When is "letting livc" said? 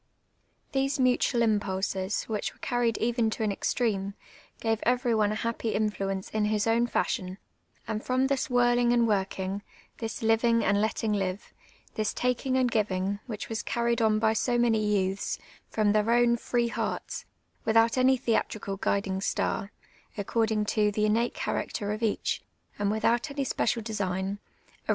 10.81-11.51